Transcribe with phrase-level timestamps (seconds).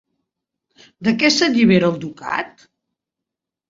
[1.09, 2.69] De què s'allibera el ducat?